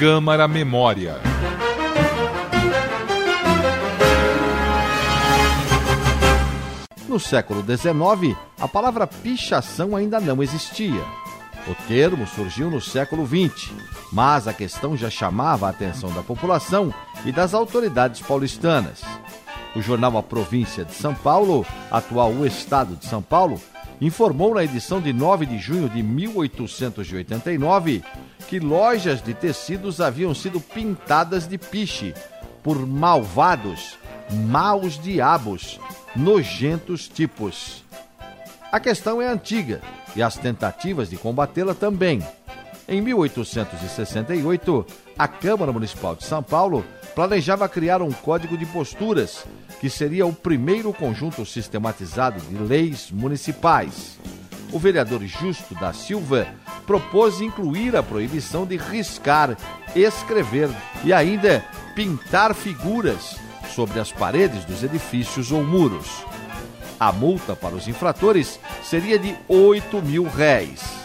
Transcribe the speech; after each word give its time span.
Câmara 0.00 0.48
Memória. 0.48 1.20
No 7.06 7.20
século 7.20 7.62
XIX, 7.62 8.34
a 8.58 8.66
palavra 8.66 9.06
pichação 9.06 9.94
ainda 9.94 10.18
não 10.18 10.42
existia. 10.42 11.04
O 11.68 11.74
termo 11.86 12.26
surgiu 12.26 12.70
no 12.70 12.80
século 12.80 13.26
XX, 13.26 13.74
mas 14.10 14.48
a 14.48 14.54
questão 14.54 14.96
já 14.96 15.10
chamava 15.10 15.66
a 15.66 15.70
atenção 15.70 16.10
da 16.14 16.22
população 16.22 16.94
e 17.26 17.30
das 17.30 17.52
autoridades 17.52 18.22
paulistanas. 18.22 19.02
O 19.76 19.82
jornal 19.82 20.16
A 20.16 20.22
Província 20.22 20.82
de 20.82 20.94
São 20.94 21.14
Paulo, 21.14 21.66
atual 21.90 22.32
O 22.32 22.46
Estado 22.46 22.96
de 22.96 23.04
São 23.04 23.20
Paulo, 23.20 23.60
informou 24.00 24.54
na 24.54 24.64
edição 24.64 25.00
de 25.00 25.12
9 25.12 25.46
de 25.46 25.58
junho 25.58 25.88
de 25.88 26.02
1889 26.02 28.02
que 28.48 28.58
lojas 28.58 29.22
de 29.22 29.34
tecidos 29.34 30.00
haviam 30.00 30.34
sido 30.34 30.60
pintadas 30.60 31.46
de 31.46 31.56
piche 31.58 32.12
por 32.62 32.86
malvados, 32.86 33.98
maus 34.48 34.98
diabos, 34.98 35.78
nojentos 36.16 37.08
tipos. 37.08 37.84
A 38.72 38.80
questão 38.80 39.20
é 39.20 39.26
antiga 39.26 39.80
e 40.14 40.22
as 40.22 40.36
tentativas 40.36 41.10
de 41.10 41.16
combatê-la 41.16 41.74
também. 41.74 42.22
Em 42.90 43.00
1868, 43.00 44.84
a 45.16 45.28
Câmara 45.28 45.72
Municipal 45.72 46.16
de 46.16 46.24
São 46.24 46.42
Paulo 46.42 46.84
planejava 47.14 47.68
criar 47.68 48.02
um 48.02 48.10
código 48.10 48.58
de 48.58 48.66
posturas, 48.66 49.46
que 49.80 49.88
seria 49.88 50.26
o 50.26 50.32
primeiro 50.32 50.92
conjunto 50.92 51.46
sistematizado 51.46 52.40
de 52.40 52.56
leis 52.56 53.12
municipais. 53.12 54.18
O 54.72 54.78
vereador 54.80 55.22
Justo 55.22 55.72
da 55.76 55.92
Silva 55.92 56.48
propôs 56.84 57.40
incluir 57.40 57.94
a 57.94 58.02
proibição 58.02 58.66
de 58.66 58.76
riscar, 58.76 59.56
escrever 59.94 60.68
e 61.04 61.12
ainda 61.12 61.64
pintar 61.94 62.56
figuras 62.56 63.36
sobre 63.72 64.00
as 64.00 64.10
paredes 64.10 64.64
dos 64.64 64.82
edifícios 64.82 65.52
ou 65.52 65.62
muros. 65.62 66.24
A 66.98 67.12
multa 67.12 67.54
para 67.54 67.76
os 67.76 67.86
infratores 67.86 68.58
seria 68.82 69.16
de 69.16 69.36
8 69.48 70.02
mil 70.02 70.24
réis. 70.24 71.00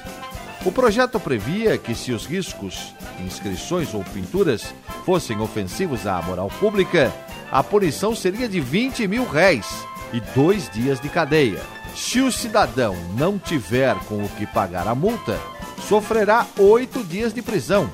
O 0.66 0.72
projeto 0.72 1.20
previa 1.20 1.78
que, 1.78 1.94
se 1.94 2.12
os 2.12 2.26
riscos, 2.26 2.92
inscrições 3.24 3.94
ou 3.94 4.04
pinturas 4.04 4.74
fossem 5.06 5.40
ofensivos 5.40 6.08
à 6.08 6.20
moral 6.24 6.50
pública, 6.60 7.14
a 7.52 7.64
punição 7.64 8.16
seria 8.16 8.50
de 8.50 8.60
20 8.60 9.08
mil 9.08 9.30
réis 9.30 9.68
e 10.12 10.20
dois 10.34 10.68
dias 10.72 11.00
de 11.00 11.08
cadeia. 11.08 11.62
Se 11.96 12.20
o 12.20 12.32
cidadão 12.32 12.96
não 13.16 13.38
tiver 13.38 13.96
com 14.06 14.24
o 14.24 14.30
que 14.30 14.48
pagar 14.48 14.88
a 14.88 14.96
multa, 14.96 15.40
sofrerá 15.88 16.48
oito 16.58 17.04
dias 17.04 17.32
de 17.32 17.44
prisão, 17.44 17.88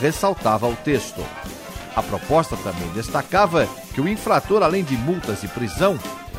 ressaltava 0.00 0.68
o 0.68 0.76
texto. 0.76 1.24
A 1.96 2.04
proposta 2.04 2.56
também 2.56 2.88
destacava 2.90 3.68
que 3.92 4.00
o 4.00 4.08
infrator, 4.08 4.62
além 4.62 4.84
de 4.84 4.96
multas 4.96 5.42
e 5.42 5.48
prisão, 5.48 5.98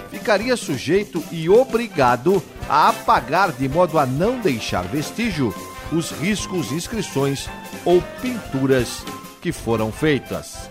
ficaria 0.10 0.56
sujeito 0.56 1.22
e 1.30 1.50
obrigado 1.50 2.42
a 2.70 2.88
apagar 2.88 3.52
de 3.52 3.68
modo 3.68 4.00
a 4.00 4.06
não 4.06 4.40
deixar 4.40 4.84
vestígio 4.84 5.54
os 5.94 6.12
riscos, 6.12 6.72
inscrições 6.72 7.50
ou 7.86 8.02
pinturas 8.22 9.06
que 9.42 9.52
foram 9.52 9.92
feitas. 9.92 10.70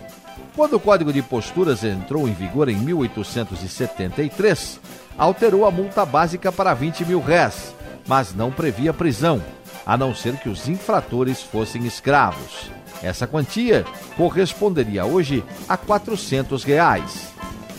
Quando 0.56 0.74
o 0.74 0.80
Código 0.80 1.12
de 1.12 1.22
Posturas 1.22 1.84
entrou 1.84 2.28
em 2.28 2.32
vigor 2.32 2.68
em 2.68 2.76
1873, 2.76 4.80
alterou 5.16 5.64
a 5.64 5.70
multa 5.70 6.04
básica 6.04 6.52
para 6.52 6.74
20 6.74 7.06
mil 7.06 7.20
réis, 7.20 7.72
mas 8.06 8.34
não 8.34 8.50
previa 8.50 8.92
prisão, 8.92 9.40
a 9.86 9.96
não 9.96 10.14
ser 10.14 10.36
que 10.36 10.48
os 10.48 10.68
infratores 10.68 11.40
fossem 11.40 11.86
escravos. 11.86 12.70
Essa 13.02 13.26
quantia 13.26 13.84
corresponderia 14.16 15.04
hoje 15.04 15.44
a 15.68 15.76
400 15.76 16.64
reais. 16.64 17.31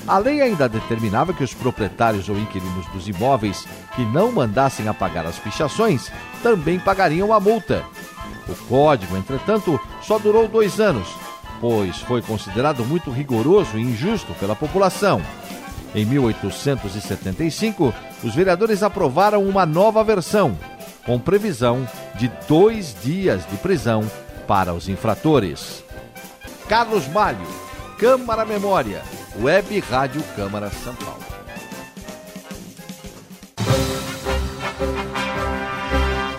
A 0.07 0.17
lei 0.17 0.41
ainda 0.41 0.67
determinava 0.67 1.33
que 1.33 1.43
os 1.43 1.53
proprietários 1.53 2.27
ou 2.27 2.37
inquilinos 2.37 2.85
dos 2.87 3.07
imóveis 3.07 3.65
que 3.95 4.03
não 4.03 4.31
mandassem 4.31 4.87
apagar 4.87 5.25
as 5.25 5.39
pichações 5.39 6.11
também 6.41 6.77
pagariam 6.77 7.31
a 7.31 7.39
multa. 7.39 7.85
O 8.47 8.55
código, 8.67 9.15
entretanto, 9.15 9.79
só 10.01 10.19
durou 10.19 10.47
dois 10.47 10.81
anos, 10.81 11.07
pois 11.61 11.97
foi 11.99 12.21
considerado 12.21 12.83
muito 12.83 13.09
rigoroso 13.09 13.77
e 13.77 13.81
injusto 13.81 14.33
pela 14.33 14.55
população. 14.55 15.21
Em 15.95 16.05
1875, 16.05 17.93
os 18.23 18.35
vereadores 18.35 18.83
aprovaram 18.83 19.43
uma 19.43 19.65
nova 19.65 20.03
versão, 20.03 20.57
com 21.05 21.17
previsão 21.17 21.87
de 22.15 22.29
dois 22.47 22.93
dias 23.01 23.47
de 23.49 23.55
prisão 23.57 24.03
para 24.45 24.73
os 24.73 24.89
infratores. 24.89 25.83
Carlos 26.67 27.07
Malho, 27.07 27.45
Câmara 27.97 28.43
Memória, 28.43 29.01
Web 29.41 29.79
Rádio 29.79 30.21
Câmara 30.35 30.69
São 30.69 30.93
Paulo. 30.95 31.23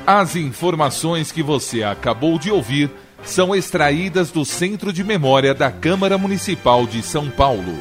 As 0.06 0.36
informações 0.36 1.32
que 1.32 1.42
você 1.42 1.82
acabou 1.82 2.38
de 2.38 2.50
ouvir 2.50 2.90
são 3.24 3.54
extraídas 3.54 4.30
do 4.30 4.44
Centro 4.44 4.92
de 4.92 5.02
Memória 5.02 5.54
da 5.54 5.72
Câmara 5.72 6.16
Municipal 6.18 6.86
de 6.86 7.02
São 7.02 7.30
Paulo. 7.30 7.74